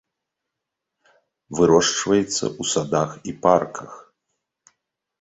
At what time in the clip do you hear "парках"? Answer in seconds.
3.47-3.91